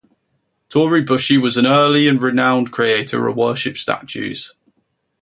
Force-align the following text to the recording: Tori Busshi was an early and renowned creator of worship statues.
Tori 0.67 1.05
Busshi 1.05 1.39
was 1.39 1.57
an 1.57 1.67
early 1.67 2.07
and 2.07 2.19
renowned 2.23 2.71
creator 2.71 3.27
of 3.27 3.35
worship 3.35 3.77
statues. 3.77 4.51